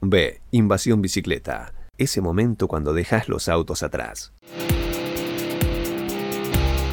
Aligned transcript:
B. 0.00 0.40
Invasión 0.52 1.02
bicicleta. 1.02 1.72
Ese 1.96 2.20
momento 2.20 2.68
cuando 2.68 2.94
dejas 2.94 3.28
los 3.28 3.48
autos 3.48 3.82
atrás. 3.82 4.32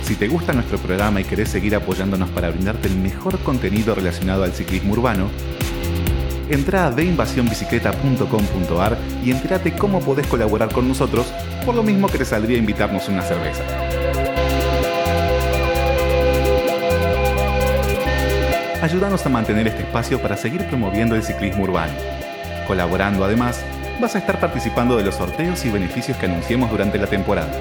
Si 0.01 0.16
te 0.16 0.28
gusta 0.28 0.54
nuestro 0.54 0.79
programa 0.79 1.21
y 1.21 1.23
querés 1.23 1.49
seguir 1.49 1.76
apoyándonos 1.76 2.29
para 2.29 2.49
brindarte 2.49 2.88
el 2.88 2.97
mejor 2.97 3.38
contenido 3.39 3.94
relacionado 3.94 4.44
al 4.44 4.54
ciclismo 4.54 4.94
urbano, 4.94 5.29
entra 6.49 6.88
a 6.88 6.91
deinvasionbicicleta.com.ar 6.91 8.97
y 9.24 9.29
entérate 9.31 9.74
cómo 9.74 9.99
podés 9.99 10.26
colaborar 10.26 10.74
con 10.74 10.87
nosotros, 10.87 11.31
por 11.63 11.76
lo 11.76 11.83
mismo 11.83 12.08
que 12.08 12.17
te 12.17 12.26
saldría 12.26 12.58
invitarnos 12.58 13.08
una 13.08 13.22
cerveza. 13.22 13.63
Ayúdanos 18.81 19.23
a 19.26 19.30
mantener 19.30 19.67
este 19.67 19.84
espacio 19.84 20.20
para 20.20 20.38
seguir 20.38 20.66
promoviendo 20.67 21.16
el 21.16 21.23
ciclismo 21.23 21.63
urbano. 21.63 21.94
Colaborando 22.68 23.23
además, 23.23 23.66
vas 24.02 24.16
a 24.16 24.20
estar 24.20 24.40
participando 24.40 24.98
de 24.98 25.04
los 25.04 25.16
sorteos 25.16 25.64
y 25.66 25.70
beneficios 25.70 26.18
que 26.18 26.26
anunciemos 26.26 26.70
durante 26.70 26.98
la 26.98 27.08
temporada. 27.08 27.52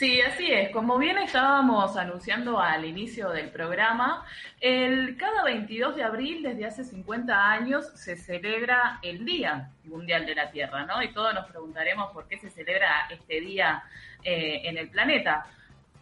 Sí, 0.00 0.18
así 0.22 0.50
es. 0.50 0.70
Como 0.70 0.96
bien 0.96 1.18
estábamos 1.18 1.94
anunciando 1.98 2.58
al 2.58 2.86
inicio 2.86 3.28
del 3.28 3.50
programa, 3.50 4.24
el, 4.58 5.18
cada 5.18 5.44
22 5.44 5.94
de 5.94 6.02
abril, 6.02 6.42
desde 6.42 6.64
hace 6.64 6.84
50 6.84 7.50
años, 7.50 7.86
se 7.96 8.16
celebra 8.16 8.98
el 9.02 9.26
Día 9.26 9.72
Mundial 9.84 10.24
de 10.24 10.34
la 10.34 10.50
Tierra, 10.50 10.86
¿no? 10.86 11.02
Y 11.02 11.12
todos 11.12 11.34
nos 11.34 11.44
preguntaremos 11.50 12.12
por 12.12 12.26
qué 12.28 12.38
se 12.38 12.48
celebra 12.48 13.08
este 13.10 13.42
día 13.42 13.82
eh, 14.24 14.62
en 14.64 14.78
el 14.78 14.88
planeta. 14.88 15.44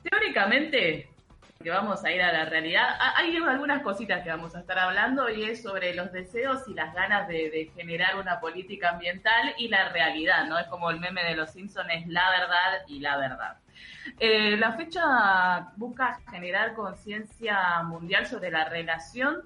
Teóricamente, 0.04 1.08
que 1.62 1.70
vamos 1.70 2.04
a 2.04 2.12
ir 2.12 2.22
a 2.22 2.32
la 2.32 2.44
realidad. 2.44 2.96
Hay 3.16 3.36
algunas 3.36 3.82
cositas 3.82 4.22
que 4.22 4.30
vamos 4.30 4.54
a 4.54 4.60
estar 4.60 4.78
hablando 4.78 5.28
y 5.28 5.42
es 5.42 5.62
sobre 5.62 5.92
los 5.94 6.12
deseos 6.12 6.62
y 6.68 6.74
las 6.74 6.94
ganas 6.94 7.26
de, 7.26 7.70
generar 7.74 8.16
una 8.16 8.38
política 8.38 8.90
ambiental 8.90 9.54
y 9.58 9.68
la 9.68 9.88
realidad, 9.88 10.46
¿no? 10.46 10.58
Es 10.58 10.68
como 10.68 10.90
el 10.90 11.00
meme 11.00 11.24
de 11.24 11.34
los 11.34 11.50
Simpsons, 11.50 11.88
es 11.92 12.06
la 12.06 12.30
verdad 12.30 12.84
y 12.86 13.00
la 13.00 13.16
verdad. 13.16 13.56
Eh, 14.20 14.56
la 14.56 14.72
fecha 14.72 15.72
busca 15.76 16.20
generar 16.30 16.74
conciencia 16.74 17.82
mundial 17.82 18.26
sobre 18.26 18.50
la 18.50 18.68
relación 18.68 19.42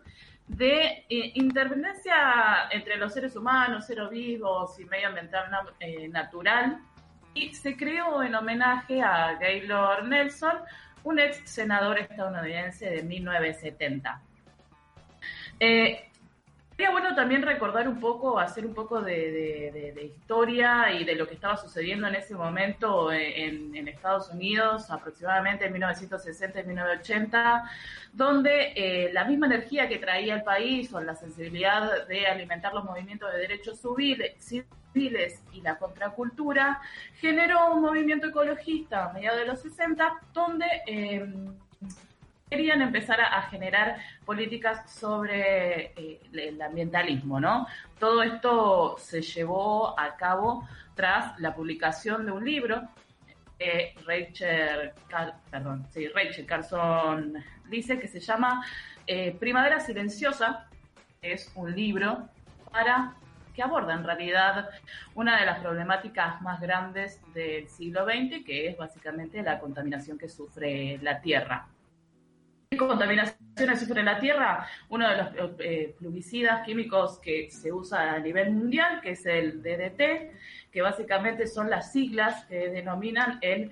de 0.48 1.06
eh, 1.08 1.32
entre 1.34 2.96
los 2.98 3.14
seres 3.14 3.36
humanos, 3.36 3.86
seres 3.86 4.10
vivos 4.10 4.78
y 4.78 4.84
medio 4.84 5.08
ambiental 5.08 5.46
eh, 5.80 6.08
natural. 6.08 6.78
Y 7.34 7.54
se 7.54 7.74
creó 7.74 8.22
en 8.22 8.34
homenaje 8.34 9.00
a 9.00 9.38
Gaylord 9.40 10.04
Nelson, 10.04 10.58
un 11.04 11.18
ex 11.18 11.48
senador 11.48 11.98
estadounidense 11.98 12.88
de 12.88 13.02
1970. 13.02 14.22
Eh, 15.60 16.08
sería 16.70 16.90
bueno 16.90 17.14
también 17.14 17.42
recordar 17.42 17.86
un 17.88 18.00
poco, 18.00 18.38
hacer 18.38 18.66
un 18.66 18.74
poco 18.74 19.00
de, 19.00 20.10
historia 20.16 20.92
y 20.92 21.04
de 21.04 21.14
lo 21.14 21.28
que 21.28 21.34
estaba 21.34 21.56
sucediendo 21.56 22.08
en 22.08 22.16
ese 22.16 22.34
momento 22.34 23.12
en, 23.12 23.86
Estados 23.86 24.30
Unidos, 24.30 24.90
aproximadamente 24.90 25.66
en 25.66 25.72
1960 25.72 26.60
y 26.60 26.64
1980, 26.64 27.70
donde 28.12 28.72
eh, 28.74 29.12
la 29.12 29.24
misma 29.24 29.46
energía 29.46 29.88
que 29.88 29.98
traía 29.98 30.34
el 30.34 30.42
país 30.42 30.92
o 30.92 31.00
la 31.00 31.14
sensibilidad 31.14 32.06
de 32.08 32.26
alimentar 32.26 32.74
los 32.74 32.84
movimientos 32.84 33.30
de 33.32 33.38
derechos 33.38 33.80
civiles, 33.80 34.34
y 34.94 35.60
la 35.60 35.78
contracultura, 35.78 36.80
generó 37.20 37.74
un 37.74 37.82
movimiento 37.82 38.28
ecologista 38.28 39.06
a 39.06 39.12
mediados 39.12 39.40
de 39.40 39.46
los 39.46 39.60
60 39.60 40.20
donde 40.32 40.66
em, 40.86 41.54
querían 42.50 42.82
empezar 42.82 43.20
a, 43.20 43.42
generar 43.42 43.96
políticas 44.26 44.92
sobre 44.92 45.92
eh, 45.96 46.20
el 46.32 46.60
ambientalismo, 46.60 47.40
¿no? 47.40 47.66
Todo 47.98 48.22
esto 48.22 48.96
se 48.98 49.22
llevó 49.22 49.98
a 49.98 50.16
cabo 50.16 50.68
tras 50.94 51.38
la 51.40 51.54
publicación 51.54 52.26
de 52.26 52.32
un 52.32 52.44
libro 52.44 52.82
que 53.58 53.94
Rachel, 54.06 54.92
perdón, 55.50 55.86
sí, 55.90 56.08
Rachel 56.08 56.44
Carson 56.44 57.34
dice 57.68 57.98
que 57.98 58.08
se 58.08 58.20
llama 58.20 58.64
eh, 59.06 59.34
Primavera 59.38 59.80
Silenciosa, 59.80 60.68
es 61.22 61.50
un 61.54 61.74
libro 61.74 62.28
para 62.70 63.14
que 63.54 63.62
aborda 63.62 63.94
en 63.94 64.04
realidad 64.04 64.70
una 65.14 65.38
de 65.38 65.46
las 65.46 65.60
problemáticas 65.60 66.40
más 66.42 66.60
grandes 66.60 67.20
del 67.34 67.68
siglo 67.68 68.04
XX, 68.04 68.44
que 68.44 68.68
es 68.68 68.76
básicamente 68.76 69.42
la 69.42 69.58
contaminación 69.58 70.18
que 70.18 70.28
sufre 70.28 70.98
la 71.02 71.20
Tierra. 71.20 71.68
¿Qué 72.70 72.78
contaminación 72.78 73.76
sufre 73.76 74.02
la 74.02 74.18
Tierra? 74.18 74.66
Uno 74.88 75.08
de 75.08 75.16
los 75.16 75.50
eh, 75.58 75.94
químicos 76.64 77.18
que 77.18 77.50
se 77.50 77.70
usa 77.70 78.14
a 78.14 78.18
nivel 78.18 78.52
mundial, 78.52 79.00
que 79.02 79.10
es 79.10 79.26
el 79.26 79.62
DDT, 79.62 80.70
que 80.70 80.80
básicamente 80.80 81.46
son 81.46 81.68
las 81.68 81.92
siglas 81.92 82.46
que 82.46 82.70
denominan 82.70 83.38
el 83.42 83.70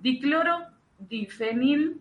dicloro 0.00 0.66
difenil 0.98 2.00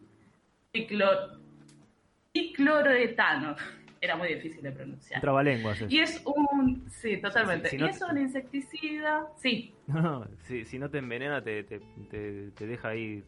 dicloroetano 2.34 3.56
era 4.02 4.16
muy 4.16 4.30
difícil 4.30 4.62
de 4.62 4.72
pronunciar. 4.72 5.22
Trabalenguas. 5.22 5.84
Y 5.90 6.00
es 6.00 6.22
un. 6.26 6.86
Sí, 6.90 7.18
totalmente. 7.18 7.76
y 7.76 7.84
es 7.84 8.02
un 8.02 8.18
insecticida. 8.18 9.28
Sí. 9.36 9.74
No, 9.90 10.02
no, 10.04 10.28
si, 10.44 10.66
si 10.66 10.78
no 10.78 10.88
te 10.92 11.00
envenena, 11.00 11.44
te, 11.44 11.64
te, 11.64 11.80
te, 12.12 12.68
deja 12.68 12.90
ahí 12.90 13.24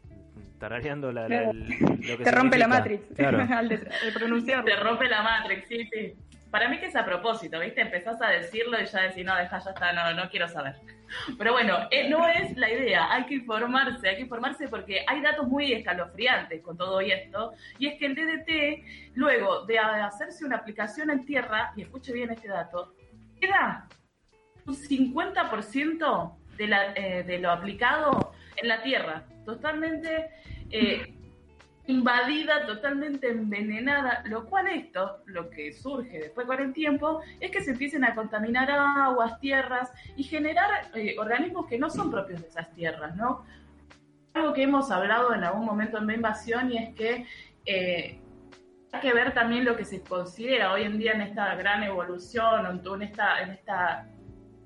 tarareando 0.59 1.11
la, 1.11 1.27
lo 1.27 2.17
que 2.17 2.23
Te 2.23 2.29
rompe 2.31 2.59
la 2.59 2.67
Matrix 2.67 3.03
claro. 3.15 3.39
al, 3.51 3.79
pronunciar. 4.13 4.63
Te 4.63 4.75
rompe 4.75 5.09
la 5.09 5.23
Matrix, 5.23 5.67
sí, 5.67 5.89
sí. 5.91 6.13
Para 6.51 6.67
mí 6.67 6.79
que 6.79 6.87
es 6.87 6.95
a 6.97 7.05
propósito, 7.05 7.59
¿viste? 7.61 7.79
Empezás 7.79 8.21
a 8.21 8.27
decirlo 8.27 8.79
y 8.79 8.85
ya 8.85 9.03
decís, 9.03 9.23
no, 9.23 9.35
deja, 9.37 9.57
ya 9.57 9.71
está, 9.71 9.93
no, 9.93 10.13
no 10.13 10.29
quiero 10.29 10.49
saber. 10.49 10.75
Pero 11.37 11.53
bueno, 11.53 11.77
eh, 11.91 12.09
no 12.09 12.27
es 12.27 12.57
la 12.57 12.69
idea, 12.69 13.11
hay 13.11 13.25
que 13.25 13.35
informarse, 13.35 14.09
hay 14.09 14.17
que 14.17 14.21
informarse 14.23 14.67
porque 14.67 15.05
hay 15.07 15.21
datos 15.21 15.47
muy 15.47 15.71
escalofriantes 15.71 16.61
con 16.61 16.77
todo 16.77 16.99
esto, 16.99 17.53
y 17.79 17.87
es 17.87 17.97
que 17.97 18.05
el 18.05 18.15
DDT, 18.15 19.15
luego 19.15 19.65
de 19.65 19.79
hacerse 19.79 20.45
una 20.45 20.57
aplicación 20.57 21.09
en 21.09 21.25
tierra, 21.25 21.71
y 21.77 21.83
escuche 21.83 22.11
bien 22.11 22.31
este 22.31 22.49
dato, 22.49 22.95
queda 23.39 23.87
un 24.65 24.75
50% 24.75 26.37
de, 26.57 26.67
la, 26.67 26.93
eh, 26.95 27.23
de 27.23 27.39
lo 27.39 27.49
aplicado 27.49 28.33
en 28.57 28.67
la 28.67 28.83
tierra, 28.83 29.23
totalmente... 29.45 30.29
Eh, 30.69 31.15
invadida, 31.91 32.65
totalmente 32.65 33.29
envenenada, 33.29 34.23
lo 34.25 34.45
cual 34.45 34.67
esto, 34.67 35.19
lo 35.25 35.49
que 35.49 35.73
surge 35.73 36.19
después 36.19 36.47
con 36.47 36.59
el 36.59 36.73
tiempo, 36.73 37.21
es 37.39 37.51
que 37.51 37.61
se 37.61 37.71
empiecen 37.71 38.03
a 38.03 38.15
contaminar 38.15 38.71
aguas, 38.71 39.39
tierras 39.39 39.91
y 40.15 40.23
generar 40.23 40.89
eh, 40.95 41.15
organismos 41.19 41.67
que 41.67 41.77
no 41.77 41.89
son 41.89 42.09
propios 42.09 42.41
de 42.41 42.47
esas 42.47 42.71
tierras, 42.73 43.15
¿no? 43.15 43.45
Algo 44.33 44.53
que 44.53 44.63
hemos 44.63 44.89
hablado 44.91 45.33
en 45.33 45.43
algún 45.43 45.65
momento 45.65 45.97
en 45.97 46.07
la 46.07 46.13
invasión 46.13 46.71
y 46.71 46.77
es 46.77 46.95
que 46.95 47.25
eh, 47.65 48.19
hay 48.91 49.01
que 49.01 49.13
ver 49.13 49.33
también 49.33 49.65
lo 49.65 49.75
que 49.75 49.85
se 49.85 50.01
considera 50.01 50.73
hoy 50.73 50.83
en 50.83 50.97
día 50.97 51.13
en 51.13 51.21
esta 51.21 51.55
gran 51.55 51.83
evolución, 51.83 52.65
en 52.65 53.01
esta, 53.01 53.41
en 53.41 53.51
esta, 53.51 54.07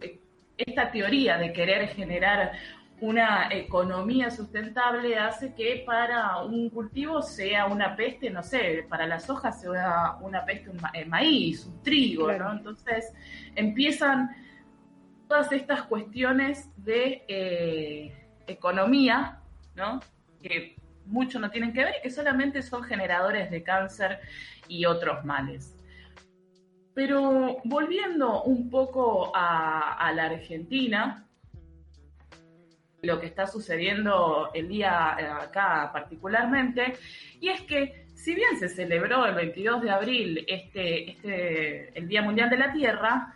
eh, 0.02 0.19
esta 0.58 0.91
teoría 0.91 1.38
de 1.38 1.53
querer 1.53 1.88
generar 1.90 2.53
una 3.01 3.50
economía 3.51 4.31
sustentable 4.31 5.17
hace 5.17 5.53
que 5.53 5.83
para 5.85 6.41
un 6.44 6.69
cultivo 6.69 7.22
sea 7.22 7.66
una 7.66 7.95
peste, 7.95 8.29
no 8.29 8.41
sé, 8.41 8.85
para 8.88 9.06
las 9.06 9.29
hojas 9.29 9.61
sea 9.61 10.17
una 10.22 10.45
peste 10.45 10.69
un 10.69 10.79
eh, 10.94 11.05
maíz, 11.05 11.66
un 11.66 11.84
trigo, 11.84 12.31
¿no? 12.31 12.53
Entonces 12.53 13.13
empiezan 13.55 14.29
todas 15.28 15.51
estas 15.51 15.84
cuestiones 15.84 16.69
de 16.78 17.25
eh, 17.28 18.28
economía, 18.47 19.41
¿no? 19.75 20.00
Que 20.41 20.78
mucho 21.05 21.39
no 21.39 21.51
tienen 21.51 21.73
que 21.73 21.84
ver 21.84 21.95
y 22.00 22.01
que 22.01 22.09
solamente 22.09 22.61
son 22.61 22.84
generadores 22.84 23.51
de 23.51 23.61
cáncer 23.61 24.19
y 24.69 24.85
otros 24.85 25.25
males. 25.25 25.75
Pero 26.93 27.58
volviendo 27.66 28.43
un 28.43 28.70
poco 28.70 29.35
a, 29.35 29.96
a 29.96 30.14
la 30.14 30.25
Argentina, 30.28 31.24
lo 33.05 33.19
que 33.19 33.28
está 33.28 33.47
sucediendo 33.47 34.49
el 34.53 34.67
día 34.67 35.16
eh, 35.19 35.25
acá 35.25 35.90
particularmente, 35.93 36.93
y 37.40 37.49
es 37.49 37.61
que 37.61 38.05
si 38.13 38.34
bien 38.34 38.57
se 38.57 38.69
celebró 38.69 39.25
el 39.25 39.35
22 39.35 39.81
de 39.81 39.90
abril 39.91 40.46
este, 40.47 41.11
este, 41.11 41.97
el 41.97 42.07
Día 42.07 42.22
Mundial 42.22 42.49
de 42.49 42.57
la 42.57 42.73
Tierra, 42.73 43.35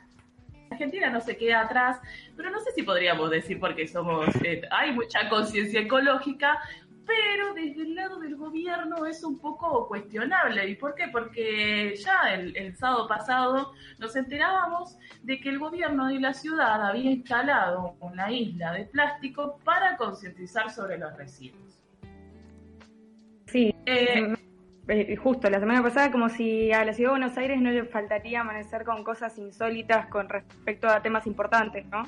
Argentina 0.72 1.10
no 1.10 1.22
se 1.22 1.38
queda 1.38 1.62
atrás, 1.62 2.00
pero 2.36 2.50
no 2.50 2.60
sé 2.60 2.72
si 2.72 2.84
podríamos 2.84 3.30
decir 3.30 3.60
porque 3.60 3.88
somos, 3.88 4.28
eh, 4.44 4.62
hay 4.72 4.94
mucha 4.94 5.30
conciencia 5.30 5.82
ecológica, 5.82 6.60
pero 7.10 7.56
desde 7.56 7.82
el 7.82 7.96
lado 7.96 8.20
del 8.20 8.36
gobierno 8.36 9.06
es 9.08 9.24
un 9.24 9.40
poco 9.40 9.88
cuestionable. 9.88 10.70
¿Y 10.70 10.76
por 10.76 10.94
qué? 10.94 11.08
Porque 11.12 11.96
ya 11.96 12.36
el, 12.36 12.76
sábado 12.76 13.08
pasado 13.08 13.74
nos 13.98 14.16
enterábamos 14.16 14.96
de 15.24 15.40
que 15.40 15.50
el 15.50 15.58
gobierno 15.58 16.08
de 16.08 16.20
la 16.20 16.36
ciudad 16.36 16.86
había 16.86 17.10
instalado 17.10 17.96
una 18.00 18.32
isla 18.32 18.74
de 18.74 18.86
plástico 18.86 19.60
para 19.64 19.98
concientizar 19.98 20.70
sobre 20.70 21.00
los 21.00 21.18
residuos. 21.18 21.82
Sí. 23.48 23.74
Eh, 23.88 24.36
eh, 24.88 25.16
justo 25.16 25.50
la 25.50 25.60
semana 25.60 25.82
pasada, 25.82 26.12
como 26.12 26.30
si 26.30 26.72
a 26.72 26.86
la 26.86 26.94
ciudad 26.94 27.14
de 27.14 27.20
Buenos 27.20 27.38
Aires 27.40 27.60
no 27.60 27.72
le 27.72 27.86
faltaría 27.86 28.42
amanecer 28.42 28.84
con 28.84 29.04
cosas 29.04 29.36
insólitas 29.40 30.06
con 30.08 30.30
respecto 30.30 30.88
a 30.88 31.02
temas 31.02 31.26
importantes, 31.26 31.88
¿no? 31.88 32.04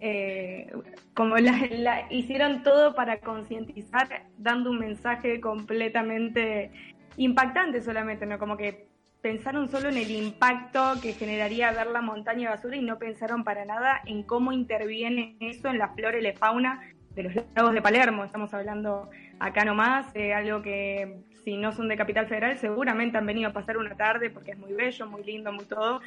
Eh, 0.00 0.70
como 1.14 1.36
la, 1.36 2.06
hicieron 2.10 2.62
todo 2.62 2.94
para 2.94 3.20
concientizar, 3.20 4.26
dando 4.38 4.70
un 4.70 4.78
mensaje 4.78 5.40
completamente 5.40 6.70
impactante 7.16 7.82
solamente, 7.82 8.24
¿no? 8.26 8.38
Como 8.38 8.56
que 8.56 8.86
pensaron 9.20 9.68
solo 9.68 9.88
en 9.88 9.96
el 9.96 10.10
impacto 10.10 10.94
que 11.02 11.12
generaría 11.12 11.72
ver 11.72 11.88
la 11.88 12.00
montaña 12.00 12.48
de 12.48 12.56
basura 12.56 12.76
y 12.76 12.82
no 12.82 12.98
pensaron 12.98 13.42
para 13.42 13.64
nada 13.64 14.00
en 14.06 14.22
cómo 14.22 14.52
interviene 14.52 15.36
eso 15.40 15.68
en 15.68 15.78
la 15.78 15.88
flora 15.88 16.18
y 16.18 16.22
la 16.22 16.34
fauna 16.34 16.80
de 17.16 17.24
los 17.24 17.34
lagos 17.56 17.74
de 17.74 17.82
Palermo. 17.82 18.24
Estamos 18.24 18.54
hablando 18.54 19.10
acá 19.40 19.64
nomás, 19.64 20.12
de 20.12 20.34
algo 20.34 20.62
que 20.62 21.24
si 21.44 21.56
no 21.56 21.72
son 21.72 21.88
de 21.88 21.96
Capital 21.96 22.28
Federal 22.28 22.58
seguramente 22.58 23.18
han 23.18 23.26
venido 23.26 23.50
a 23.50 23.52
pasar 23.52 23.76
una 23.76 23.96
tarde 23.96 24.30
porque 24.30 24.52
es 24.52 24.58
muy 24.58 24.72
bello, 24.72 25.06
muy 25.06 25.24
lindo, 25.24 25.52
muy 25.52 25.64
todo. 25.64 26.00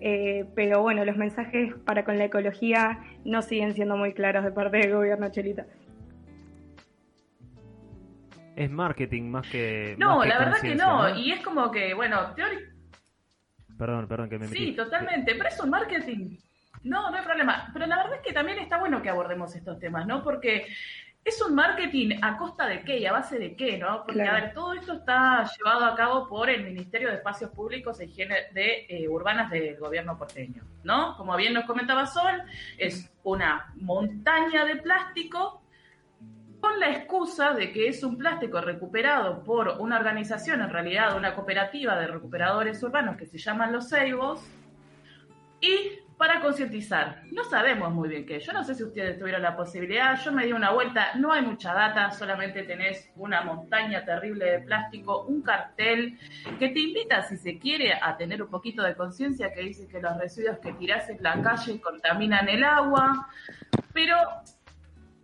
Eh, 0.00 0.46
pero 0.54 0.80
bueno, 0.80 1.04
los 1.04 1.16
mensajes 1.16 1.74
para 1.84 2.04
con 2.04 2.18
la 2.18 2.26
ecología 2.26 3.00
no 3.24 3.42
siguen 3.42 3.74
siendo 3.74 3.96
muy 3.96 4.12
claros 4.12 4.44
de 4.44 4.52
parte 4.52 4.78
del 4.78 4.92
gobierno 4.92 5.28
Chelita. 5.30 5.66
Es 8.54 8.70
marketing 8.70 9.30
más 9.30 9.46
que. 9.48 9.94
No, 9.98 10.24
la 10.24 10.38
verdad 10.38 10.60
que 10.60 10.74
no. 10.74 11.16
Y 11.16 11.32
es 11.32 11.40
como 11.40 11.70
que, 11.70 11.94
bueno, 11.94 12.34
teórico. 12.34 12.72
Perdón, 13.78 14.08
perdón 14.08 14.28
que 14.28 14.38
me 14.38 14.48
metí. 14.48 14.58
Sí, 14.58 14.72
totalmente. 14.72 15.34
Pero 15.36 15.48
es 15.48 15.60
un 15.60 15.70
marketing. 15.70 16.36
No, 16.82 17.10
no 17.10 17.16
hay 17.16 17.24
problema. 17.24 17.70
Pero 17.72 17.86
la 17.86 17.96
verdad 17.96 18.14
es 18.16 18.20
que 18.22 18.32
también 18.32 18.58
está 18.58 18.78
bueno 18.78 19.00
que 19.00 19.10
abordemos 19.10 19.54
estos 19.54 19.78
temas, 19.78 20.06
¿no? 20.06 20.24
Porque 20.24 20.66
es 21.28 21.42
un 21.42 21.54
marketing 21.54 22.18
a 22.22 22.36
costa 22.36 22.66
de 22.66 22.82
qué 22.82 22.98
y 22.98 23.06
a 23.06 23.12
base 23.12 23.38
de 23.38 23.54
qué, 23.54 23.78
¿no? 23.78 24.04
Porque, 24.04 24.22
a 24.22 24.32
ver, 24.32 24.54
todo 24.54 24.72
esto 24.72 24.94
está 24.94 25.44
llevado 25.56 25.84
a 25.84 25.94
cabo 25.94 26.28
por 26.28 26.48
el 26.48 26.64
Ministerio 26.64 27.08
de 27.08 27.16
Espacios 27.16 27.50
Públicos 27.50 28.00
e 28.00 28.06
Higiene 28.06 28.46
de 28.52 28.86
eh, 28.88 29.08
Urbanas 29.08 29.50
del 29.50 29.76
gobierno 29.76 30.16
porteño, 30.16 30.64
¿no? 30.84 31.16
Como 31.16 31.36
bien 31.36 31.52
nos 31.52 31.64
comentaba 31.64 32.06
Sol, 32.06 32.42
es 32.78 33.10
una 33.22 33.72
montaña 33.76 34.64
de 34.64 34.76
plástico 34.76 35.62
con 36.60 36.80
la 36.80 36.90
excusa 36.90 37.52
de 37.52 37.70
que 37.72 37.88
es 37.88 38.02
un 38.02 38.18
plástico 38.18 38.60
recuperado 38.60 39.44
por 39.44 39.68
una 39.78 39.98
organización, 39.98 40.60
en 40.60 40.70
realidad 40.70 41.16
una 41.16 41.34
cooperativa 41.34 41.98
de 41.98 42.08
recuperadores 42.08 42.82
urbanos 42.82 43.16
que 43.16 43.26
se 43.26 43.38
llaman 43.38 43.72
Los 43.72 43.90
Ceibos, 43.90 44.40
y 45.60 45.98
para 46.18 46.40
concientizar. 46.40 47.22
No 47.30 47.44
sabemos 47.44 47.92
muy 47.92 48.08
bien 48.08 48.26
qué. 48.26 48.40
Yo 48.40 48.52
no 48.52 48.64
sé 48.64 48.74
si 48.74 48.82
ustedes 48.82 49.18
tuvieron 49.18 49.40
la 49.40 49.56
posibilidad. 49.56 50.20
Yo 50.20 50.32
me 50.32 50.44
di 50.44 50.52
una 50.52 50.72
vuelta. 50.72 51.14
No 51.14 51.32
hay 51.32 51.42
mucha 51.42 51.72
data. 51.72 52.10
Solamente 52.10 52.64
tenés 52.64 53.10
una 53.14 53.42
montaña 53.42 54.04
terrible 54.04 54.44
de 54.44 54.58
plástico, 54.58 55.22
un 55.22 55.42
cartel 55.42 56.18
que 56.58 56.70
te 56.70 56.80
invita, 56.80 57.22
si 57.22 57.36
se 57.36 57.58
quiere, 57.58 57.94
a 57.94 58.16
tener 58.16 58.42
un 58.42 58.50
poquito 58.50 58.82
de 58.82 58.96
conciencia 58.96 59.52
que 59.52 59.60
dice 59.60 59.86
que 59.86 60.02
los 60.02 60.16
residuos 60.18 60.58
que 60.58 60.72
tirás 60.72 61.08
en 61.08 61.22
la 61.22 61.40
calle 61.40 61.80
contaminan 61.80 62.48
el 62.48 62.64
agua. 62.64 63.28
Pero 63.92 64.16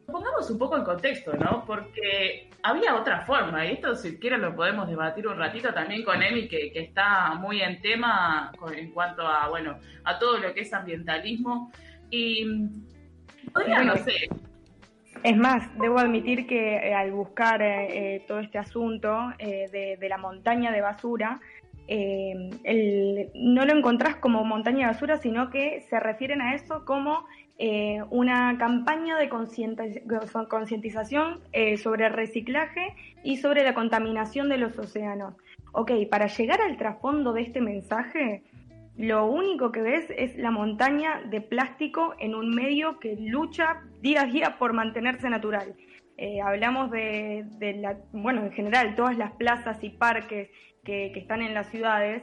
pongamos 0.06 0.48
un 0.48 0.58
poco 0.58 0.76
en 0.76 0.84
contexto, 0.84 1.34
¿no? 1.34 1.64
Porque 1.66 2.50
había 2.64 2.94
otra 2.96 3.20
forma, 3.26 3.66
y 3.66 3.72
esto 3.72 3.94
si 3.94 4.18
quieren 4.18 4.40
lo 4.40 4.56
podemos 4.56 4.88
debatir 4.88 5.28
un 5.28 5.38
ratito 5.38 5.72
también 5.74 6.02
con 6.02 6.22
Emi, 6.22 6.48
que, 6.48 6.72
que 6.72 6.80
está 6.80 7.34
muy 7.34 7.60
en 7.60 7.80
tema 7.82 8.50
en 8.74 8.90
cuanto 8.90 9.26
a, 9.26 9.48
bueno, 9.48 9.78
a 10.02 10.18
todo 10.18 10.38
lo 10.38 10.54
que 10.54 10.62
es 10.62 10.72
ambientalismo. 10.72 11.70
Y 12.10 12.44
no 12.44 13.96
sé. 13.96 14.28
Es 15.22 15.36
más, 15.36 15.68
debo 15.78 15.98
admitir 15.98 16.46
que 16.46 16.76
eh, 16.76 16.94
al 16.94 17.12
buscar 17.12 17.60
eh, 17.60 18.16
eh, 18.16 18.24
todo 18.26 18.40
este 18.40 18.56
asunto 18.58 19.32
de, 19.38 20.06
la 20.08 20.16
montaña 20.16 20.72
de 20.72 20.80
basura, 20.80 21.40
no 21.86 23.64
lo 23.66 23.76
encontrás 23.76 24.16
como 24.16 24.42
montaña 24.42 24.86
de 24.86 24.92
basura, 24.94 25.18
sino 25.18 25.50
que 25.50 25.82
se 25.90 26.00
refieren 26.00 26.40
a 26.40 26.54
eso 26.54 26.86
como 26.86 27.26
eh, 27.56 28.02
una 28.10 28.58
campaña 28.58 29.16
de 29.16 29.28
concientización 29.28 31.40
eh, 31.52 31.76
sobre 31.76 32.08
reciclaje 32.08 32.96
y 33.22 33.36
sobre 33.36 33.62
la 33.62 33.74
contaminación 33.74 34.48
de 34.48 34.58
los 34.58 34.76
océanos. 34.76 35.34
Ok, 35.72 35.92
para 36.10 36.26
llegar 36.26 36.60
al 36.60 36.76
trasfondo 36.76 37.32
de 37.32 37.42
este 37.42 37.60
mensaje, 37.60 38.42
lo 38.96 39.26
único 39.26 39.70
que 39.70 39.82
ves 39.82 40.06
es 40.16 40.36
la 40.36 40.50
montaña 40.50 41.22
de 41.30 41.40
plástico 41.40 42.14
en 42.18 42.34
un 42.34 42.50
medio 42.50 42.98
que 42.98 43.16
lucha 43.16 43.82
día 44.00 44.22
a 44.22 44.26
día 44.26 44.56
por 44.58 44.72
mantenerse 44.72 45.30
natural. 45.30 45.76
Eh, 46.16 46.40
hablamos 46.40 46.90
de, 46.90 47.46
la, 47.78 47.98
bueno, 48.12 48.42
en 48.42 48.52
general, 48.52 48.96
todas 48.96 49.16
las 49.16 49.32
plazas 49.32 49.82
y 49.82 49.90
parques 49.90 50.50
que 50.82 51.12
están 51.14 51.40
en 51.40 51.54
las 51.54 51.70
ciudades 51.70 52.22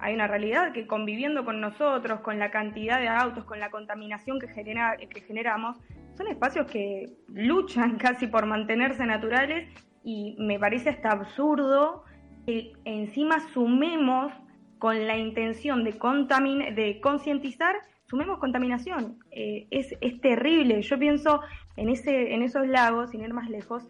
hay 0.00 0.14
una 0.14 0.26
realidad 0.26 0.72
que 0.72 0.86
conviviendo 0.86 1.44
con 1.44 1.60
nosotros, 1.60 2.20
con 2.20 2.38
la 2.38 2.50
cantidad 2.50 3.00
de 3.00 3.08
autos, 3.08 3.44
con 3.44 3.60
la 3.60 3.70
contaminación 3.70 4.38
que, 4.38 4.48
genera, 4.48 4.96
que 4.96 5.20
generamos, 5.22 5.76
son 6.16 6.28
espacios 6.28 6.70
que 6.70 7.06
luchan 7.28 7.96
casi 7.98 8.26
por 8.26 8.46
mantenerse 8.46 9.04
naturales 9.06 9.68
y 10.04 10.36
me 10.38 10.58
parece 10.58 10.90
hasta 10.90 11.10
absurdo 11.10 12.04
que 12.46 12.72
encima 12.84 13.40
sumemos 13.52 14.32
con 14.78 15.06
la 15.06 15.16
intención 15.16 15.84
de, 15.84 15.92
de 15.92 17.00
concientizar, 17.00 17.76
sumemos 18.06 18.38
contaminación. 18.38 19.18
Eh, 19.30 19.66
es, 19.70 19.94
es 20.00 20.20
terrible. 20.20 20.80
Yo 20.82 20.98
pienso 20.98 21.40
en, 21.76 21.88
ese, 21.88 22.32
en 22.34 22.42
esos 22.42 22.66
lagos, 22.66 23.10
sin 23.10 23.22
ir 23.22 23.34
más 23.34 23.50
lejos, 23.50 23.88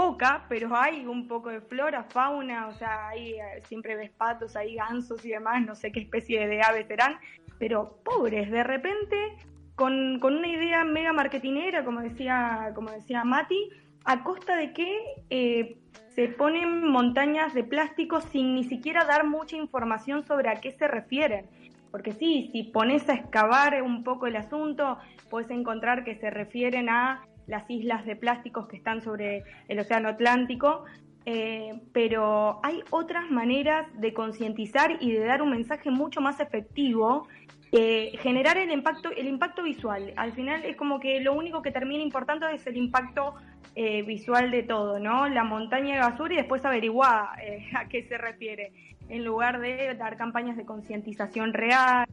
poca, 0.00 0.46
pero 0.48 0.74
hay 0.74 1.04
un 1.04 1.28
poco 1.28 1.50
de 1.50 1.60
flora, 1.60 2.04
fauna, 2.04 2.68
o 2.68 2.72
sea, 2.72 3.08
hay, 3.08 3.34
eh, 3.34 3.62
siempre 3.68 3.96
ves 3.96 4.10
patos, 4.10 4.56
hay 4.56 4.76
gansos 4.76 5.22
y 5.26 5.28
demás, 5.28 5.60
no 5.66 5.74
sé 5.74 5.92
qué 5.92 6.00
especie 6.00 6.48
de 6.48 6.62
aves 6.62 6.86
serán, 6.86 7.18
pero 7.58 7.98
pobres, 8.02 8.50
de 8.50 8.64
repente, 8.64 9.36
con, 9.74 10.24
una 10.24 10.48
idea 10.48 10.84
mega 10.84 11.12
marketinera, 11.12 11.84
como 11.84 12.00
decía, 12.00 12.72
como 12.74 12.90
decía 12.90 13.24
Mati, 13.24 13.68
a 14.06 14.24
costa 14.24 14.56
de 14.56 14.72
que 14.72 14.90
eh, 15.28 15.76
se 16.14 16.28
ponen 16.28 16.88
montañas 16.88 17.52
de 17.52 17.64
plástico 17.64 18.22
sin 18.22 18.54
ni 18.54 18.64
siquiera 18.64 19.04
dar 19.04 19.26
mucha 19.26 19.56
información 19.56 20.24
sobre 20.24 20.48
a 20.48 20.54
qué 20.62 20.72
se 20.72 20.88
refieren. 20.88 21.44
Porque 21.90 22.12
sí, 22.12 22.48
si 22.52 22.62
pones 22.62 23.06
a 23.10 23.14
excavar 23.14 23.82
un 23.82 24.02
poco 24.02 24.26
el 24.26 24.36
asunto, 24.36 24.96
puedes 25.28 25.50
encontrar 25.50 26.04
que 26.04 26.14
se 26.14 26.30
refieren 26.30 26.88
a 26.88 27.22
las 27.46 27.68
islas 27.68 28.04
de 28.06 28.16
plásticos 28.16 28.68
que 28.68 28.76
están 28.76 29.02
sobre 29.02 29.44
el 29.68 29.78
Océano 29.78 30.08
Atlántico, 30.08 30.84
eh, 31.26 31.80
pero 31.92 32.60
hay 32.62 32.82
otras 32.90 33.30
maneras 33.30 33.86
de 34.00 34.14
concientizar 34.14 34.96
y 35.00 35.12
de 35.12 35.24
dar 35.24 35.42
un 35.42 35.50
mensaje 35.50 35.90
mucho 35.90 36.20
más 36.20 36.40
efectivo, 36.40 37.26
generar 37.72 38.58
el 38.58 38.72
impacto, 38.72 39.10
el 39.12 39.28
impacto 39.28 39.62
visual. 39.62 40.12
Al 40.16 40.32
final 40.32 40.64
es 40.64 40.74
como 40.74 40.98
que 40.98 41.20
lo 41.20 41.34
único 41.34 41.62
que 41.62 41.70
termina 41.70 42.02
importando 42.02 42.48
es 42.48 42.66
el 42.66 42.76
impacto 42.76 43.36
eh, 43.76 44.02
visual 44.02 44.50
de 44.50 44.64
todo, 44.64 44.98
¿no? 44.98 45.28
La 45.28 45.44
montaña 45.44 45.94
de 45.94 46.00
basura 46.00 46.34
y 46.34 46.38
después 46.38 46.64
averiguar 46.64 47.40
eh, 47.40 47.70
a 47.76 47.88
qué 47.88 48.02
se 48.02 48.18
refiere, 48.18 48.72
en 49.08 49.24
lugar 49.24 49.60
de 49.60 49.94
dar 49.94 50.16
campañas 50.16 50.56
de 50.56 50.64
concientización 50.64 51.52
real 51.52 52.06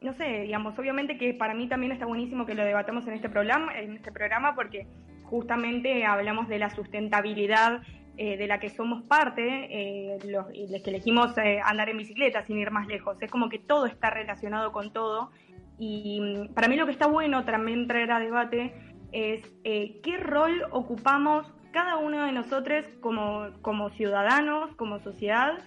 no 0.00 0.12
sé, 0.12 0.42
digamos, 0.42 0.78
obviamente 0.78 1.18
que 1.18 1.34
para 1.34 1.54
mí 1.54 1.68
también 1.68 1.92
está 1.92 2.06
buenísimo 2.06 2.46
que 2.46 2.54
lo 2.54 2.64
debatamos 2.64 3.06
en 3.06 3.14
este 3.14 3.28
programa, 3.28 3.78
en 3.78 3.94
este 3.94 4.12
programa 4.12 4.54
porque 4.54 4.86
justamente 5.24 6.04
hablamos 6.04 6.48
de 6.48 6.58
la 6.58 6.70
sustentabilidad 6.70 7.82
eh, 8.18 8.38
de 8.38 8.46
la 8.46 8.58
que 8.58 8.70
somos 8.70 9.02
parte, 9.02 9.68
eh, 9.70 10.18
los, 10.24 10.46
que 10.46 10.90
elegimos 10.90 11.36
eh, 11.36 11.60
andar 11.62 11.90
en 11.90 11.98
bicicleta 11.98 12.42
sin 12.46 12.58
ir 12.58 12.70
más 12.70 12.86
lejos. 12.86 13.20
Es 13.20 13.30
como 13.30 13.50
que 13.50 13.58
todo 13.58 13.84
está 13.84 14.08
relacionado 14.08 14.72
con 14.72 14.90
todo. 14.90 15.30
Y 15.78 16.20
mm, 16.20 16.54
para 16.54 16.68
mí 16.68 16.76
lo 16.76 16.86
que 16.86 16.92
está 16.92 17.06
bueno 17.08 17.44
también 17.44 17.86
traer 17.86 18.10
a 18.12 18.18
debate 18.18 18.74
es 19.12 19.42
qué 19.62 20.16
rol 20.18 20.64
ocupamos 20.70 21.52
cada 21.72 21.96
uno 21.98 22.24
de 22.24 22.32
nosotros 22.32 22.86
como, 23.00 23.48
como 23.60 23.90
ciudadanos, 23.90 24.74
como 24.76 24.98
sociedad, 24.98 25.58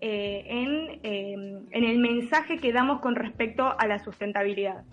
eh, 0.00 0.44
en, 0.46 1.00
em, 1.02 1.66
en, 1.70 1.84
el 1.84 1.98
mensaje 1.98 2.58
que 2.58 2.72
damos 2.72 3.00
con 3.00 3.14
respecto 3.14 3.74
a 3.78 3.86
la 3.86 3.98
sustentabilidad. 3.98 4.84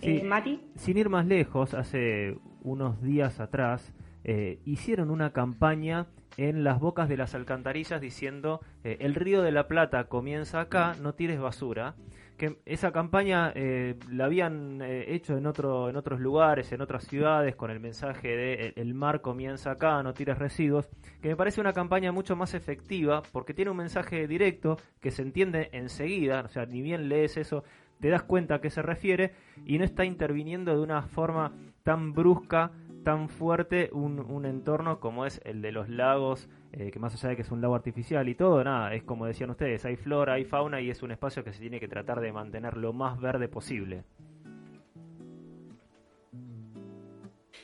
Eh, 0.00 0.22
Mati. 0.22 0.60
Sin 0.76 0.96
ir 0.96 1.08
más 1.08 1.26
lejos, 1.26 1.74
hace 1.74 2.38
unos 2.62 3.02
días 3.02 3.40
atrás 3.40 3.92
eh, 4.24 4.60
hicieron 4.64 5.10
una 5.10 5.32
campaña 5.32 6.06
en 6.36 6.62
las 6.62 6.78
bocas 6.78 7.08
de 7.08 7.16
las 7.16 7.34
alcantarillas 7.34 8.00
diciendo 8.00 8.60
el 8.84 9.16
río 9.16 9.42
de 9.42 9.50
la 9.50 9.66
Plata 9.66 10.04
comienza 10.04 10.60
acá, 10.60 10.94
no 11.02 11.14
tires 11.14 11.40
basura 11.40 11.96
que 12.38 12.56
esa 12.64 12.92
campaña 12.92 13.52
eh, 13.54 13.96
la 14.10 14.26
habían 14.26 14.80
eh, 14.80 15.04
hecho 15.08 15.36
en 15.36 15.46
otro 15.46 15.90
en 15.90 15.96
otros 15.96 16.20
lugares, 16.20 16.72
en 16.72 16.80
otras 16.80 17.04
ciudades 17.04 17.56
con 17.56 17.70
el 17.70 17.80
mensaje 17.80 18.28
de 18.28 18.72
el 18.76 18.94
mar 18.94 19.20
comienza 19.20 19.72
acá, 19.72 20.02
no 20.02 20.14
tires 20.14 20.38
residuos, 20.38 20.88
que 21.20 21.28
me 21.28 21.36
parece 21.36 21.60
una 21.60 21.72
campaña 21.72 22.12
mucho 22.12 22.36
más 22.36 22.54
efectiva 22.54 23.22
porque 23.32 23.54
tiene 23.54 23.72
un 23.72 23.76
mensaje 23.76 24.26
directo 24.28 24.78
que 25.00 25.10
se 25.10 25.22
entiende 25.22 25.68
enseguida, 25.72 26.42
o 26.42 26.48
sea, 26.48 26.64
ni 26.64 26.80
bien 26.80 27.08
lees 27.08 27.36
eso, 27.36 27.64
te 28.00 28.08
das 28.08 28.22
cuenta 28.22 28.54
a 28.54 28.60
qué 28.60 28.70
se 28.70 28.82
refiere 28.82 29.32
y 29.66 29.78
no 29.78 29.84
está 29.84 30.04
interviniendo 30.04 30.74
de 30.74 30.80
una 30.80 31.02
forma 31.02 31.52
tan 31.82 32.12
brusca 32.12 32.70
tan 33.04 33.28
fuerte 33.28 33.90
un, 33.92 34.20
un 34.20 34.44
entorno 34.44 35.00
como 35.00 35.26
es 35.26 35.40
el 35.44 35.62
de 35.62 35.72
los 35.72 35.88
lagos, 35.88 36.48
eh, 36.72 36.90
que 36.90 36.98
más 36.98 37.14
allá 37.14 37.30
de 37.30 37.36
que 37.36 37.42
es 37.42 37.50
un 37.50 37.60
lago 37.60 37.74
artificial 37.74 38.28
y 38.28 38.34
todo, 38.34 38.62
nada, 38.62 38.94
es 38.94 39.02
como 39.02 39.26
decían 39.26 39.50
ustedes, 39.50 39.84
hay 39.84 39.96
flora, 39.96 40.34
hay 40.34 40.44
fauna 40.44 40.80
y 40.80 40.90
es 40.90 41.02
un 41.02 41.10
espacio 41.10 41.44
que 41.44 41.52
se 41.52 41.60
tiene 41.60 41.80
que 41.80 41.88
tratar 41.88 42.20
de 42.20 42.32
mantener 42.32 42.76
lo 42.76 42.92
más 42.92 43.20
verde 43.20 43.48
posible. 43.48 44.04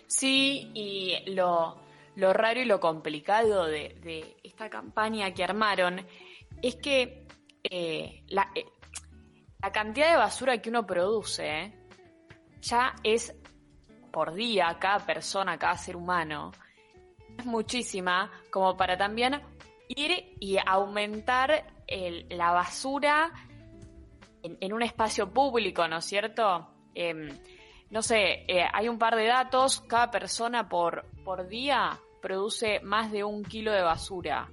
Sí, 0.06 0.70
y 0.74 1.30
lo, 1.34 1.76
lo 2.16 2.32
raro 2.32 2.60
y 2.60 2.64
lo 2.64 2.80
complicado 2.80 3.66
de, 3.66 4.36
esta 4.42 4.70
campaña 4.70 5.34
que 5.34 5.44
armaron 5.44 6.00
es 6.62 6.76
que 6.76 7.26
eh, 7.64 8.22
la, 8.28 8.50
eh, 8.54 8.64
la, 9.60 9.72
cantidad 9.72 10.10
de 10.10 10.16
basura 10.16 10.58
que 10.62 10.70
uno 10.70 10.86
produce 10.86 11.72
ya 12.60 12.94
es 13.02 13.34
por 14.14 14.32
día, 14.32 14.76
cada 14.78 15.04
persona, 15.04 15.58
cada 15.58 15.76
ser 15.76 15.96
humano, 15.96 16.52
es 17.36 17.44
muchísima 17.44 18.30
como 18.48 18.76
para 18.76 18.96
también 18.96 19.42
ir 19.88 20.36
y 20.38 20.56
aumentar 20.64 21.64
la 22.30 22.52
basura 22.52 23.32
en, 24.44 24.72
un 24.72 24.82
espacio 24.82 25.32
público, 25.32 25.88
¿no 25.88 25.96
es 25.96 26.04
cierto? 26.04 26.68
Em, 26.94 27.28
no 27.90 28.02
sé, 28.02 28.44
eh, 28.46 28.64
hay 28.72 28.88
un 28.88 28.98
par 28.98 29.16
de 29.16 29.26
datos, 29.26 29.80
cada 29.80 30.12
persona 30.12 30.68
por, 30.68 31.06
por 31.24 31.48
día 31.48 31.98
produce 32.22 32.78
más 32.80 33.10
de 33.10 33.24
un 33.24 33.42
kilo 33.42 33.72
de 33.72 33.82
basura. 33.82 34.48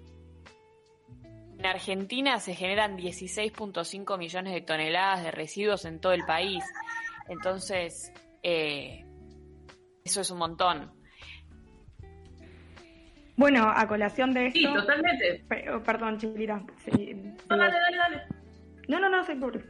En 1.60 1.66
Argentina 1.68 2.40
se 2.40 2.56
generan 2.56 2.98
16.5 2.98 4.18
millones 4.18 4.54
de 4.54 4.62
toneladas 4.62 5.24
de 5.24 5.30
residuos 5.30 5.86
en 5.86 6.00
todo 6.00 6.14
el 6.14 6.26
país. 6.26 6.64
Entonces, 7.30 8.12
eh, 8.42 9.06
eso 10.04 10.22
es 10.22 10.32
un 10.32 10.40
montón. 10.40 10.92
Bueno, 13.36 13.72
a 13.76 13.88
colación 13.88 14.34
de 14.34 14.48
esto... 14.48 14.60
Sí, 14.60 14.66
totalmente. 14.66 15.46
Oh, 15.74 15.82
perdón, 15.82 16.18
Chilira. 16.20 16.58
no, 16.58 17.58
dale, 17.58 17.80
dale, 17.80 17.98
dale. 17.98 18.22
No, 18.88 19.00
no, 19.00 19.10
no, 19.10 19.26
pobre. 19.40 19.64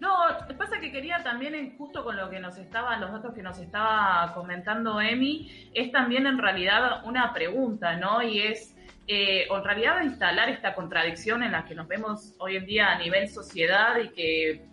No, 0.00 0.14
pasa 0.56 0.80
que 0.80 0.90
quería 0.90 1.22
también, 1.22 1.76
justo 1.76 2.02
con 2.02 2.16
lo 2.16 2.30
que 2.30 2.40
nos 2.40 2.56
estaba, 2.56 2.96
los 2.96 3.12
datos 3.12 3.34
que 3.34 3.42
nos 3.42 3.58
estaba 3.58 4.32
comentando 4.34 5.00
Emi, 5.00 5.70
es 5.74 5.92
también 5.92 6.26
en 6.26 6.38
realidad 6.38 7.04
una 7.04 7.32
pregunta, 7.34 7.96
¿no? 7.96 8.22
Y 8.22 8.40
es, 8.40 8.74
eh, 9.06 9.46
o 9.50 9.58
en 9.58 9.64
realidad 9.64 10.02
instalar 10.02 10.48
esta 10.48 10.74
contradicción 10.74 11.42
en 11.42 11.52
la 11.52 11.66
que 11.66 11.74
nos 11.74 11.86
vemos 11.86 12.34
hoy 12.38 12.56
en 12.56 12.66
día 12.66 12.92
a 12.92 12.98
nivel 12.98 13.28
sociedad 13.28 13.98
y 13.98 14.08
que, 14.08 14.69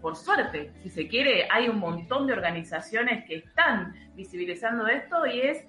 por 0.00 0.16
suerte, 0.16 0.72
si 0.82 0.90
se 0.90 1.08
quiere, 1.08 1.48
hay 1.50 1.68
un 1.68 1.78
montón 1.78 2.26
de 2.26 2.32
organizaciones 2.32 3.24
que 3.26 3.36
están 3.36 3.94
visibilizando 4.14 4.86
esto 4.86 5.26
y 5.26 5.40
es 5.40 5.64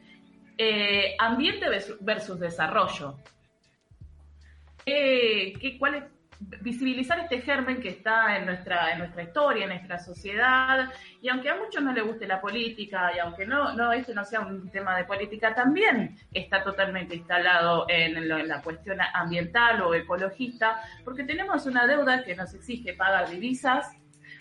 eh, 0.58 1.16
ambiente 1.20 1.66
versus 2.02 2.40
desarrollo. 2.40 3.18
¿Qué, 4.86 5.54
qué, 5.60 5.78
cuál 5.78 6.10
visibilizar 6.40 7.20
este 7.20 7.42
germen 7.42 7.82
que 7.82 7.90
está 7.90 8.38
en 8.38 8.46
nuestra, 8.46 8.92
en 8.94 9.00
nuestra 9.00 9.24
historia, 9.24 9.64
en 9.64 9.70
nuestra 9.70 10.00
sociedad, 10.00 10.90
y 11.22 11.28
aunque 11.28 11.50
a 11.50 11.56
muchos 11.56 11.84
no 11.84 11.92
les 11.92 12.06
guste 12.06 12.28
la 12.28 12.40
política, 12.40 13.12
y 13.14 13.20
aunque 13.20 13.46
no, 13.46 13.74
no 13.74 13.92
este 13.92 14.14
no 14.14 14.24
sea 14.24 14.40
un 14.42 14.70
tema 14.70 14.98
de 14.98 15.04
política, 15.04 15.54
también 15.54 16.18
está 16.32 16.64
totalmente 16.64 17.16
instalado 17.16 17.86
en, 17.90 18.28
la 18.30 18.62
cuestión 18.62 19.00
ambiental 19.14 19.82
o 19.82 19.94
ecologista, 19.94 20.82
porque 21.04 21.26
tenemos 21.26 21.66
una 21.66 21.86
deuda 21.86 22.24
que 22.24 22.36
nos 22.36 22.54
exige 22.54 22.94
pagar 22.94 23.30
divisas 23.30 23.92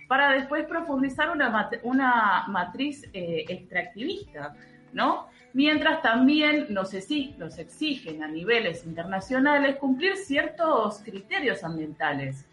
para 0.09 0.33
después 0.33 0.67
profundizar 0.67 1.31
una, 1.31 1.71
una 1.83 2.45
matriz 2.49 3.05
eh, 3.12 3.45
extractivista, 3.49 4.55
¿no? 4.93 5.29
mientras 5.53 6.03
también 6.03 6.67
nos, 6.71 6.95
exigen 6.95 8.23
a 8.23 8.29
niveles 8.29 8.85
internacionales 8.85 9.77
cumplir 9.77 10.17
ciertos 10.17 11.00
criterios 11.00 11.65
ambientales. 11.65 12.47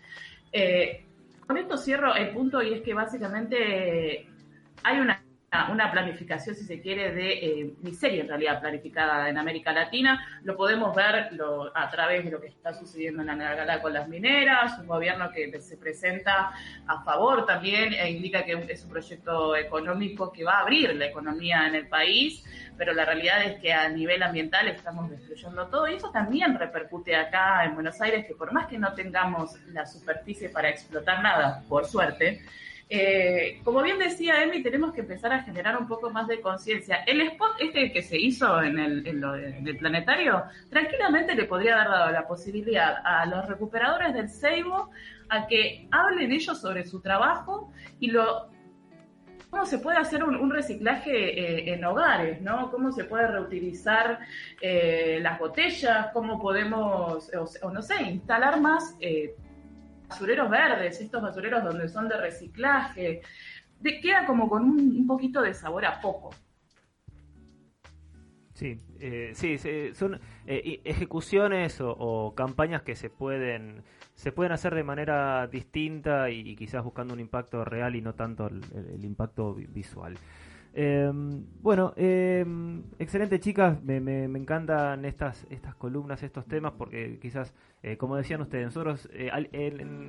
Eh, 0.52 1.06
con 1.46 1.58
esto 1.58 1.78
cierro 1.78 2.16
el 2.16 2.30
punto 2.30 2.62
y 2.62 2.74
es 2.74 2.82
que 2.82 2.94
básicamente 2.94 4.28
hay 4.84 5.00
una 5.00 5.25
una 5.72 5.92
planificación, 5.92 6.56
si 6.56 6.66
se 6.66 6.82
quiere, 6.82 7.14
de 7.14 7.32
eh, 7.32 7.74
miseria 7.82 8.22
en 8.22 8.28
realidad 8.28 8.60
planificada 8.60 9.30
en 9.30 9.38
América 9.38 9.72
Latina. 9.72 10.40
Lo 10.44 10.56
podemos 10.56 10.96
ver 10.96 11.30
a 11.74 11.90
través 11.90 12.26
de 12.26 12.32
lo 12.32 12.42
que 12.42 12.48
está 12.48 12.74
sucediendo 12.74 13.22
en 13.24 13.30
Anagala 13.30 13.82
con 13.82 13.94
las 13.94 14.08
mineras, 14.08 14.78
un 14.80 14.88
gobierno 14.88 15.32
que 15.32 15.62
se 15.62 15.78
presenta 15.78 16.52
a 16.88 17.04
favor 17.04 17.46
también 17.46 17.94
e 17.94 18.12
indica 18.12 18.44
que 18.44 18.66
es 18.70 18.84
un 18.84 18.90
proyecto 18.90 19.56
económico 19.56 20.32
que 20.32 20.44
va 20.44 20.58
a 20.58 20.62
abrir 20.62 20.94
la 20.96 21.06
economía 21.06 21.68
en 21.68 21.76
el 21.76 21.88
país, 21.88 22.44
pero 22.78 22.94
la 22.94 23.06
realidad 23.06 23.44
es 23.44 23.60
que 23.62 23.74
a 23.74 23.88
nivel 23.90 24.24
ambiental 24.24 24.68
estamos 24.68 25.10
destruyendo 25.10 25.68
todo 25.68 25.88
y 25.88 25.96
eso 25.96 26.12
también 26.12 26.58
repercute 26.58 27.16
acá 27.16 27.64
en 27.64 27.76
Buenos 27.76 28.00
Aires, 28.02 28.26
que 28.26 28.36
por 28.36 28.52
más 28.52 28.68
que 28.68 28.78
no 28.78 28.94
tengamos 28.94 29.56
la 29.68 29.86
superficie 29.86 30.50
para 30.50 30.70
explotar 30.70 31.24
nada, 31.24 31.64
por 31.70 31.86
suerte, 31.86 32.42
eh, 32.88 33.62
como 33.64 33.82
bien 33.82 33.98
decía 33.98 34.44
Emi, 34.44 34.62
tenemos 34.62 34.94
que 34.94 35.02
empezar 35.02 35.34
a 35.34 35.42
generar 35.42 35.78
un 35.78 35.88
poco 35.88 36.12
más 36.12 36.28
de 36.28 36.40
conciencia. 36.40 36.98
El 37.08 37.22
spot 37.22 37.56
este 37.60 37.92
que 37.92 38.04
se 38.04 38.18
hizo 38.18 38.62
en 38.62 38.78
el, 38.78 39.78
planetario, 39.80 40.44
tranquilamente 40.70 41.34
le 41.34 41.46
podría 41.46 41.76
haber 41.76 41.88
dado 41.88 42.12
la 42.12 42.28
posibilidad 42.28 42.98
a 43.04 43.26
los 43.26 43.48
recuperadores 43.48 44.14
del 44.14 44.30
Seibo 44.30 44.92
a 45.30 45.48
que 45.48 45.88
hablen 45.90 46.32
ellos 46.32 46.62
sobre 46.62 46.86
su 46.86 47.02
trabajo 47.02 47.72
y 48.00 48.12
lo 48.12 48.54
cómo 49.50 49.66
se 49.66 49.80
puede 49.80 49.98
hacer 49.98 50.24
un, 50.24 50.52
reciclaje 50.52 51.70
eh, 51.70 51.74
en 51.74 51.86
hogares, 51.86 52.42
¿no? 52.42 52.70
Cómo 52.72 52.92
se 52.92 53.06
puede 53.06 53.26
reutilizar 53.28 54.20
eh, 54.60 55.20
las 55.22 55.40
botellas, 55.40 56.08
cómo 56.14 56.42
podemos, 56.42 57.32
o, 57.62 57.72
no 57.72 57.82
sé, 57.82 58.04
instalar 58.04 58.60
más 58.60 58.96
basureros 60.08 60.50
verdes, 60.50 61.00
estos 61.02 61.22
basureros 61.22 61.64
donde 61.64 61.88
son 61.88 62.08
de 62.08 62.18
reciclaje, 62.18 63.22
queda 64.02 64.26
como 64.26 64.50
con 64.50 64.64
un, 64.64 65.08
poquito 65.08 65.42
de 65.42 65.54
sabor 65.54 65.86
a 65.86 66.00
poco. 66.02 66.32
Sí, 68.54 68.78
eh, 69.00 69.32
sí, 69.34 69.58
son 69.94 70.20
eh, 70.48 70.82
ejecuciones 70.86 71.80
o, 71.82 72.34
campañas 72.36 72.84
que 72.84 72.96
se 72.96 73.10
pueden 73.10 73.84
se 74.14 74.32
pueden 74.32 74.54
hacer 74.54 74.74
de 74.74 74.84
manera 74.86 75.46
distinta 75.48 76.30
y, 76.30 76.56
quizás 76.56 76.82
buscando 76.86 77.14
un 77.14 77.20
impacto 77.20 77.66
real 77.66 77.98
y 77.98 78.02
no 78.02 78.16
tanto 78.16 78.48
el 78.48 79.04
impacto 79.04 79.54
visual. 79.54 80.18
Em, 80.78 81.46
bueno, 81.62 81.94
em, 81.96 82.84
excelente 83.00 83.40
chicas, 83.40 83.82
me, 83.82 84.02
me, 84.02 84.26
encantan 84.26 85.06
estas, 85.06 85.48
estas 85.50 85.74
columnas, 85.76 86.22
estos 86.22 86.46
temas, 86.48 86.74
porque 86.74 87.18
quizás, 87.22 87.54
eh, 87.82 87.96
como 87.96 88.18
decían 88.18 88.42
ustedes, 88.42 88.66
nosotros 88.66 89.08
eh, 89.14 89.30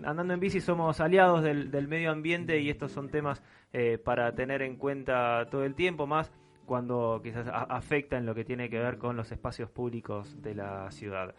andando 0.04 0.34
en 0.34 0.40
bici 0.40 0.60
somos 0.60 0.98
aliados 1.00 1.44
del, 1.44 1.86
medio 1.86 2.10
ambiente 2.10 2.58
y 2.58 2.68
estos 2.68 2.90
son 2.90 3.10
temas 3.10 3.44
eh, 3.72 3.98
para 3.98 4.34
tener 4.34 4.60
en 4.62 4.74
cuenta 4.74 5.46
todo 5.52 5.64
el 5.64 5.76
tiempo, 5.76 6.08
más 6.08 6.32
cuando 6.64 7.20
quizás 7.22 7.46
afecta 7.48 8.18
en 8.18 8.26
lo 8.26 8.34
que 8.34 8.44
tiene 8.44 8.68
que 8.68 8.80
ver 8.80 8.98
con 8.98 9.16
los 9.16 9.30
espacios 9.30 9.70
públicos 9.70 10.42
de 10.42 10.56
la 10.56 10.90
ciudad. 10.90 11.32